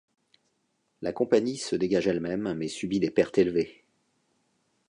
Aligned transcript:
La 1.03 1.13
compagnie 1.13 1.57
se 1.57 1.75
dégage 1.75 2.07
elle-même, 2.07 2.55
mais 2.55 2.67
subit 2.67 2.99
des 2.99 3.11
pertes 3.11 3.37
élevées. 3.37 3.83